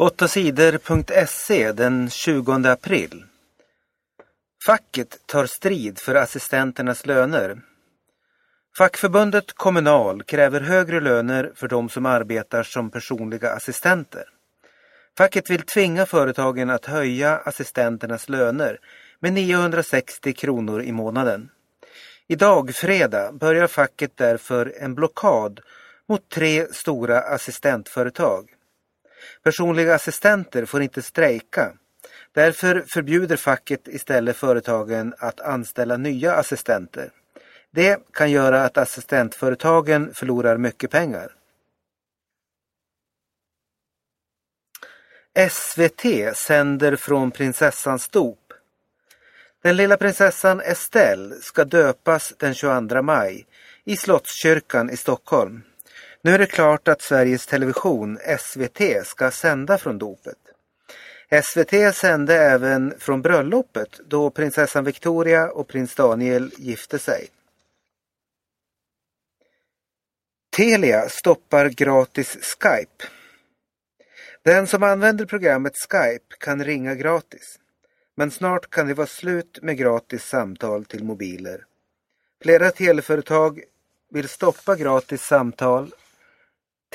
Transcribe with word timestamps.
8 0.00 0.28
sidor.se 0.28 1.72
den 1.72 2.10
20 2.10 2.52
april. 2.52 3.24
Facket 4.66 5.26
tar 5.26 5.46
strid 5.46 5.98
för 5.98 6.14
assistenternas 6.14 7.06
löner. 7.06 7.60
Fackförbundet 8.78 9.52
Kommunal 9.52 10.22
kräver 10.22 10.60
högre 10.60 11.00
löner 11.00 11.52
för 11.54 11.68
de 11.68 11.88
som 11.88 12.06
arbetar 12.06 12.62
som 12.62 12.90
personliga 12.90 13.50
assistenter. 13.50 14.24
Facket 15.18 15.50
vill 15.50 15.62
tvinga 15.62 16.06
företagen 16.06 16.70
att 16.70 16.86
höja 16.86 17.36
assistenternas 17.36 18.28
löner 18.28 18.78
med 19.20 19.32
960 19.32 20.32
kronor 20.32 20.82
i 20.82 20.92
månaden. 20.92 21.48
Idag, 22.26 22.74
fredag, 22.74 23.32
börjar 23.32 23.66
facket 23.66 24.12
därför 24.14 24.74
en 24.80 24.94
blockad 24.94 25.60
mot 26.08 26.28
tre 26.28 26.66
stora 26.72 27.20
assistentföretag. 27.20 28.54
Personliga 29.42 29.94
assistenter 29.94 30.64
får 30.64 30.82
inte 30.82 31.02
strejka. 31.02 31.72
Därför 32.32 32.84
förbjuder 32.88 33.36
facket 33.36 33.88
istället 33.88 34.36
företagen 34.36 35.14
att 35.18 35.40
anställa 35.40 35.96
nya 35.96 36.34
assistenter. 36.34 37.10
Det 37.70 37.98
kan 38.12 38.30
göra 38.30 38.64
att 38.64 38.78
assistentföretagen 38.78 40.14
förlorar 40.14 40.56
mycket 40.56 40.90
pengar. 40.90 41.34
SVT 45.50 46.36
sänder 46.36 46.96
från 46.96 47.30
prinsessans 47.30 48.08
dop. 48.08 48.52
Den 49.62 49.76
lilla 49.76 49.96
prinsessan 49.96 50.60
Estelle 50.60 51.34
ska 51.34 51.64
döpas 51.64 52.34
den 52.38 52.54
22 52.54 53.02
maj 53.02 53.46
i 53.84 53.96
Slottskyrkan 53.96 54.90
i 54.90 54.96
Stockholm. 54.96 55.62
Nu 56.22 56.30
är 56.34 56.38
det 56.38 56.46
klart 56.46 56.88
att 56.88 57.02
Sveriges 57.02 57.46
Television, 57.46 58.18
SVT, 58.38 59.06
ska 59.06 59.30
sända 59.30 59.78
från 59.78 59.98
dopet. 59.98 60.38
SVT 61.44 61.94
sände 61.94 62.34
även 62.34 62.94
från 62.98 63.22
bröllopet 63.22 64.00
då 64.06 64.30
prinsessan 64.30 64.84
Victoria 64.84 65.50
och 65.50 65.68
prins 65.68 65.94
Daniel 65.94 66.52
gifte 66.56 66.98
sig. 66.98 67.28
Telia 70.56 71.08
stoppar 71.08 71.68
gratis 71.68 72.36
Skype. 72.42 73.04
Den 74.42 74.66
som 74.66 74.82
använder 74.82 75.26
programmet 75.26 75.72
Skype 75.76 76.36
kan 76.38 76.64
ringa 76.64 76.94
gratis. 76.94 77.58
Men 78.14 78.30
snart 78.30 78.70
kan 78.70 78.86
det 78.86 78.94
vara 78.94 79.06
slut 79.06 79.58
med 79.62 79.76
gratis 79.76 80.24
samtal 80.24 80.84
till 80.84 81.04
mobiler. 81.04 81.64
Flera 82.42 82.70
teleföretag 82.70 83.62
vill 84.10 84.28
stoppa 84.28 84.76
gratis 84.76 85.22
samtal. 85.22 85.92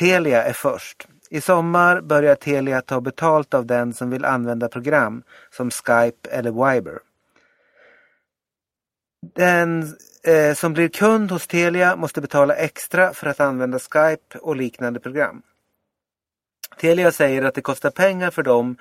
Telia 0.03 0.43
är 0.43 0.53
först. 0.53 1.07
I 1.29 1.41
sommar 1.41 2.01
börjar 2.01 2.35
Telia 2.35 2.81
ta 2.81 3.01
betalt 3.01 3.53
av 3.53 3.65
den 3.65 3.93
som 3.93 4.09
vill 4.09 4.25
använda 4.25 4.69
program 4.69 5.23
som 5.49 5.71
Skype 5.71 6.29
eller 6.29 6.51
Viber. 6.51 6.99
Den 9.35 9.95
eh, 10.23 10.53
som 10.53 10.73
blir 10.73 10.89
kund 10.89 11.31
hos 11.31 11.47
Telia 11.47 11.95
måste 11.95 12.21
betala 12.21 12.55
extra 12.55 13.13
för 13.13 13.27
att 13.27 13.39
använda 13.39 13.79
Skype 13.79 14.37
och 14.37 14.55
liknande 14.55 14.99
program. 14.99 15.41
Telia 16.77 17.11
säger 17.11 17.43
att 17.43 17.55
det 17.55 17.61
kostar 17.61 17.91
pengar 17.91 18.31
för 18.31 18.43
dem 18.43 18.77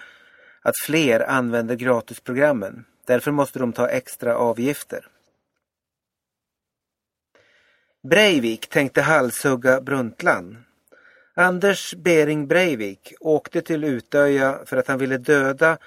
att 0.63 0.77
fler 0.87 1.31
använder 1.31 1.75
gratisprogrammen. 1.75 2.85
Därför 3.07 3.31
måste 3.31 3.59
de 3.59 3.73
ta 3.73 3.89
extra 3.89 4.37
avgifter. 4.37 5.07
Breivik 8.09 8.69
tänkte 8.69 9.03
halshugga 9.03 9.81
Bruntland. 9.81 10.57
Anders 11.35 11.95
Bering 11.95 12.47
Breivik 12.47 13.15
åkte 13.21 13.61
till 13.61 13.85
Utöja 13.85 14.59
för 14.67 14.77
att 14.77 14.89
han 14.89 14.99
ville 14.99 15.19
döda 15.19 15.79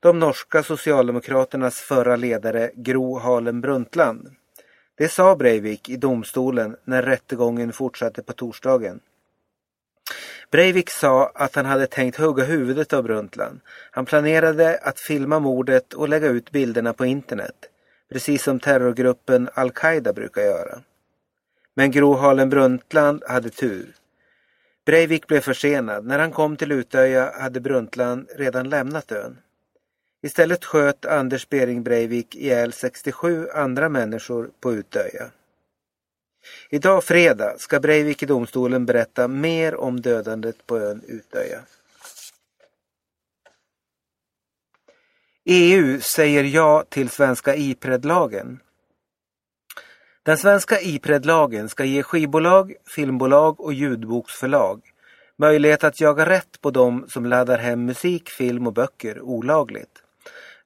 de 0.00 0.18
norska 0.18 0.62
socialdemokraternas 0.62 1.80
förra 1.80 2.16
ledare 2.16 2.70
Gro 2.74 3.18
Harlem 3.18 3.60
Brundtland. 3.60 4.30
Det 4.94 5.08
sa 5.08 5.36
Breivik 5.36 5.88
i 5.88 5.96
domstolen 5.96 6.76
när 6.84 7.02
rättegången 7.02 7.72
fortsatte 7.72 8.22
på 8.22 8.32
torsdagen. 8.32 9.00
Breivik 10.50 10.90
sa 10.90 11.32
att 11.34 11.54
han 11.54 11.66
hade 11.66 11.86
tänkt 11.86 12.18
hugga 12.18 12.44
huvudet 12.44 12.92
av 12.92 13.02
Brundtland. 13.02 13.60
Han 13.90 14.04
planerade 14.04 14.78
att 14.82 15.00
filma 15.00 15.38
mordet 15.38 15.92
och 15.92 16.08
lägga 16.08 16.26
ut 16.26 16.50
bilderna 16.50 16.92
på 16.92 17.06
internet. 17.06 17.56
Precis 18.12 18.42
som 18.42 18.60
terrorgruppen 18.60 19.48
Al-Qaida 19.54 20.12
brukar 20.12 20.42
göra. 20.42 20.80
Men 21.74 21.90
Gro 21.90 22.14
Harlem 22.14 22.50
Brundtland 22.50 23.22
hade 23.26 23.50
tur. 23.50 23.94
Breivik 24.86 25.26
blev 25.26 25.40
försenad. 25.40 26.06
När 26.06 26.18
han 26.18 26.32
kom 26.32 26.56
till 26.56 26.72
Utöja 26.72 27.32
hade 27.40 27.60
Brundtland 27.60 28.28
redan 28.36 28.68
lämnat 28.68 29.12
ön. 29.12 29.38
Istället 30.22 30.64
sköt 30.64 31.04
Anders 31.04 31.48
Bering 31.48 31.82
Breivik 31.82 32.36
ihjäl 32.36 32.72
67 32.72 33.48
andra 33.48 33.88
människor 33.88 34.50
på 34.60 34.72
Utöja. 34.72 35.30
Idag 36.70 37.04
fredag 37.04 37.58
ska 37.58 37.80
Breivik 37.80 38.22
i 38.22 38.26
domstolen 38.26 38.86
berätta 38.86 39.28
mer 39.28 39.74
om 39.74 40.00
dödandet 40.00 40.66
på 40.66 40.78
ön 40.78 41.02
Utöja. 41.08 41.60
EU 45.44 46.00
säger 46.00 46.44
ja 46.44 46.84
till 46.88 47.08
svenska 47.08 47.54
IPRED-lagen. 47.54 48.60
Den 50.24 50.38
svenska 50.38 50.80
IPRED-lagen 50.80 51.68
ska 51.68 51.84
ge 51.84 52.02
skivbolag, 52.02 52.74
filmbolag 52.86 53.60
och 53.60 53.72
ljudboksförlag 53.72 54.80
möjlighet 55.36 55.84
att 55.84 56.00
jaga 56.00 56.26
rätt 56.26 56.60
på 56.60 56.70
dem 56.70 57.04
som 57.08 57.26
laddar 57.26 57.58
hem 57.58 57.84
musik, 57.84 58.30
film 58.30 58.66
och 58.66 58.72
böcker 58.72 59.20
olagligt. 59.20 60.02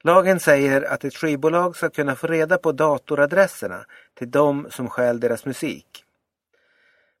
Lagen 0.01 0.39
säger 0.39 0.81
att 0.81 1.03
ett 1.03 1.15
skivbolag 1.15 1.75
ska 1.75 1.89
kunna 1.89 2.15
få 2.15 2.27
reda 2.27 2.57
på 2.57 2.71
datoradresserna 2.71 3.85
till 4.17 4.31
de 4.31 4.67
som 4.69 4.89
stjäl 4.89 5.19
deras 5.19 5.45
musik. 5.45 6.03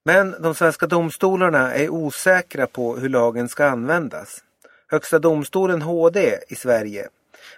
Men 0.05 0.35
de 0.39 0.55
svenska 0.55 0.87
domstolarna 0.87 1.73
är 1.73 1.89
osäkra 1.89 2.67
på 2.67 2.97
hur 2.97 3.09
lagen 3.09 3.49
ska 3.49 3.65
användas. 3.65 4.43
Högsta 4.87 5.19
domstolen 5.19 5.81
HD 5.81 6.37
i 6.47 6.55
Sverige 6.55 7.09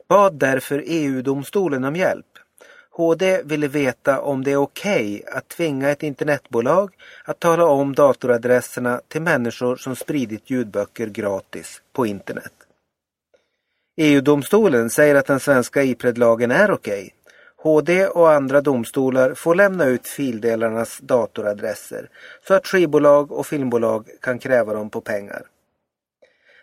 bad 0.10 0.40
därför 0.40 0.84
EU-domstolen 0.86 1.84
om 1.84 1.96
hjälp. 1.96 2.26
HD 3.00 3.42
ville 3.44 3.68
veta 3.68 4.22
om 4.22 4.44
det 4.44 4.52
är 4.52 4.58
okej 4.58 5.22
okay 5.22 5.38
att 5.38 5.48
tvinga 5.48 5.90
ett 5.90 6.04
internetbolag 6.04 6.94
att 7.24 7.40
tala 7.40 7.66
om 7.66 7.96
datoradresserna 7.96 9.02
till 9.08 9.22
människor 9.22 9.76
som 9.76 9.96
spridit 9.96 10.50
ljudböcker 10.50 11.08
gratis 11.08 11.82
på 11.94 12.06
internet. 12.06 12.54
EU-domstolen 13.98 14.90
säger 14.90 15.16
att 15.16 15.26
den 15.26 15.40
svenska 15.40 15.84
IPRED-lagen 15.84 16.52
är 16.52 16.72
okej. 16.72 17.00
Okay. 17.00 17.10
HD 17.58 18.08
och 18.08 18.32
andra 18.32 18.62
domstolar 18.62 19.34
får 19.34 19.56
lämna 19.56 19.86
ut 19.86 20.08
fildelarnas 20.08 21.00
datoradresser 21.00 22.10
så 22.48 22.54
att 22.54 22.68
skivbolag 22.68 23.32
och 23.32 23.48
filmbolag 23.48 24.10
kan 24.22 24.40
kräva 24.40 24.74
dem 24.74 24.90
på 24.90 25.02
pengar. 25.02 25.42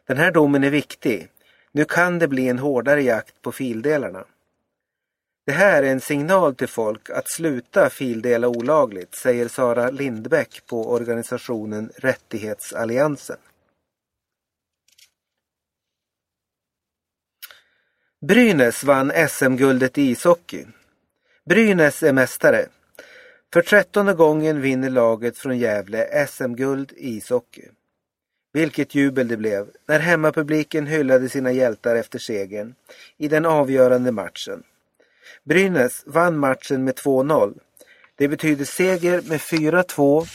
Den 0.06 0.16
här 0.16 0.30
domen 0.30 0.64
är 0.64 0.70
viktig. 0.70 1.28
Nu 1.72 1.84
kan 1.84 2.18
det 2.18 2.28
bli 2.28 2.48
en 2.48 2.58
hårdare 2.58 3.02
jakt 3.02 3.42
på 3.42 3.52
fildelarna. 3.52 4.24
Det 5.46 5.52
här 5.52 5.82
är 5.82 5.92
en 5.92 6.00
signal 6.00 6.54
till 6.54 6.68
folk 6.68 7.10
att 7.10 7.30
sluta 7.30 7.90
fildela 7.90 8.48
olagligt, 8.48 9.14
säger 9.14 9.48
Sara 9.48 9.90
Lindbäck 9.90 10.66
på 10.66 10.90
organisationen 10.92 11.90
Rättighetsalliansen. 11.96 13.36
Brynäs 18.20 18.84
vann 18.84 19.12
SM-guldet 19.28 19.98
i 19.98 20.02
ishockey. 20.02 20.66
Brynäs 21.44 22.02
är 22.02 22.12
mästare. 22.12 22.66
För 23.52 23.62
trettonde 23.62 24.14
gången 24.14 24.60
vinner 24.60 24.90
laget 24.90 25.38
från 25.38 25.58
Gävle 25.58 26.26
SM-guld 26.28 26.92
i 26.96 27.16
ishockey. 27.16 27.68
Vilket 28.52 28.94
jubel 28.94 29.28
det 29.28 29.36
blev 29.36 29.70
när 29.86 30.00
hemmapubliken 30.00 30.86
hyllade 30.86 31.28
sina 31.28 31.52
hjältar 31.52 31.96
efter 31.96 32.18
segern 32.18 32.74
i 33.16 33.28
den 33.28 33.46
avgörande 33.46 34.12
matchen. 34.12 34.62
Brynäs 35.44 36.02
vann 36.06 36.38
matchen 36.38 36.84
med 36.84 36.94
2-0. 36.94 37.58
Det 38.14 38.28
betyder 38.28 38.64
seger 38.64 39.22
med 39.22 39.40
4-2 39.40 40.26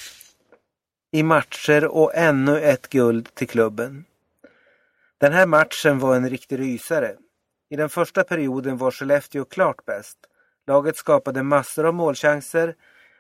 i 1.12 1.24
matcher 1.24 1.86
och 1.86 2.16
ännu 2.16 2.62
ett 2.62 2.90
guld 2.90 3.36
till 3.36 3.48
klubben. 3.48 4.06
Den 5.18 5.34
här 5.34 5.46
matchen 5.46 6.00
var 6.00 6.16
en 6.16 6.30
riktig 6.30 6.60
rysare. 6.60 7.16
I 7.70 7.76
den 7.76 7.90
första 7.90 8.24
perioden 8.24 8.78
var 8.78 8.92
Skellefteå 8.92 9.46
klart 9.46 9.86
bäst. 9.86 10.18
Laget 10.68 10.98
skapade 10.98 11.44
massor 11.44 11.86
av 11.86 11.94
målchanser 11.94 12.76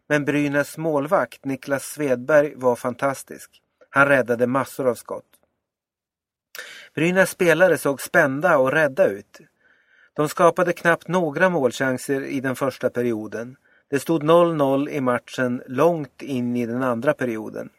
men 0.09 0.25
Brynäs 0.25 0.77
målvakt 0.77 1.45
Niklas 1.45 1.83
Svedberg 1.83 2.53
var 2.55 2.75
fantastisk. 2.75 3.61
Han 3.89 4.07
räddade 4.07 4.47
massor 4.47 4.87
av 4.87 4.95
skott. 4.95 5.25
Brynäs 6.95 7.29
spelare 7.29 7.77
såg 7.77 8.01
spända 8.01 8.57
och 8.57 8.71
rädda 8.71 9.07
ut. 9.07 9.41
De 10.13 10.29
skapade 10.29 10.73
knappt 10.73 11.07
några 11.07 11.49
målchanser 11.49 12.21
i 12.21 12.39
den 12.39 12.55
första 12.55 12.89
perioden. 12.89 13.55
Det 13.89 13.99
stod 13.99 14.23
0-0 14.23 14.89
i 14.89 15.01
matchen 15.01 15.63
långt 15.67 16.21
in 16.21 16.55
i 16.55 16.65
den 16.65 16.83
andra 16.83 17.13
perioden. 17.13 17.69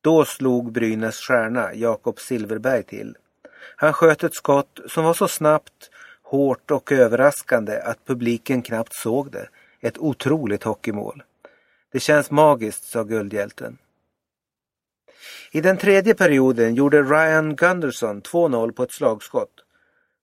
Då 0.00 0.24
slog 0.24 0.72
Brynäs 0.72 1.16
stjärna 1.16 1.74
Jakob 1.74 2.20
Silverberg 2.20 2.82
till. 2.82 3.16
Han 3.76 3.92
sköt 3.92 4.24
ett 4.24 4.34
skott 4.34 4.80
som 4.88 5.04
var 5.04 5.14
så 5.14 5.28
snabbt, 5.28 5.90
hårt 6.22 6.70
och 6.70 6.92
överraskande 6.92 7.80
att 7.80 8.06
publiken 8.06 8.62
knappt 8.62 8.94
såg 8.94 9.30
det. 9.30 9.48
Ett 9.80 9.98
otroligt 9.98 10.62
hockeymål. 10.62 11.22
Det 11.92 12.00
känns 12.00 12.30
magiskt, 12.30 12.84
sa 12.84 13.04
guldhjälten. 13.04 13.78
I 15.50 15.60
den 15.60 15.76
tredje 15.76 16.14
perioden 16.14 16.74
gjorde 16.74 17.02
Ryan 17.02 17.56
Gunderson 17.56 18.22
2-0 18.22 18.72
på 18.72 18.82
ett 18.82 18.92
slagskott. 18.92 19.52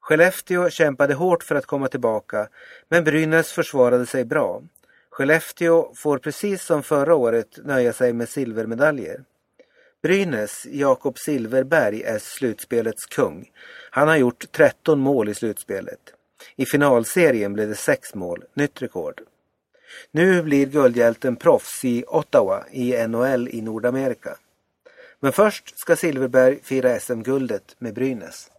Skellefteå 0.10 0.70
kämpade 0.70 1.14
hårt 1.14 1.44
för 1.44 1.56
att 1.56 1.66
komma 1.66 1.88
tillbaka, 1.88 2.48
men 2.88 3.04
Brynäs 3.04 3.52
försvarade 3.52 4.06
sig 4.06 4.26
bra. 4.26 4.62
Skellefteå 5.10 5.94
får 5.96 6.18
precis 6.18 6.64
som 6.64 6.84
förra 6.84 7.16
året 7.16 7.60
nöja 7.64 7.94
sig 7.94 8.14
med 8.14 8.30
silvermedaljer. 8.30 9.24
Brynäs, 10.04 10.66
Jakob 10.66 11.18
Silverberg, 11.18 12.04
är 12.04 12.20
slutspelets 12.20 13.06
kung. 13.06 13.50
Han 13.92 14.08
har 14.08 14.18
gjort 14.18 14.52
13 14.52 15.00
mål 15.00 15.30
i 15.30 15.34
slutspelet. 15.34 16.14
I 16.56 16.66
finalserien 16.66 17.54
blev 17.54 17.70
det 17.70 17.76
6 17.76 18.16
mål, 18.16 18.44
nytt 18.54 18.82
rekord. 18.82 19.22
Nu 20.12 20.44
blir 20.44 20.66
guldhjälten 20.66 21.36
proffs 21.36 21.86
i 21.86 22.04
Ottawa 22.08 22.64
i 22.72 23.08
NHL 23.08 23.48
i 23.48 23.62
Nordamerika. 23.62 24.38
Men 25.20 25.32
först 25.32 25.80
ska 25.80 25.96
Silverberg 25.96 26.60
fira 26.64 27.00
SM-guldet 27.00 27.76
med 27.80 27.94
Brynäs. 27.94 28.52